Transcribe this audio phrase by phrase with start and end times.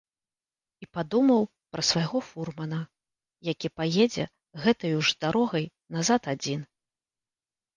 [0.83, 1.43] І падумаў
[1.75, 2.79] пра свайго фурмана,
[3.51, 4.25] які паедзе
[4.65, 5.65] гэтаю ж дарогаю
[5.99, 6.59] назад адзін.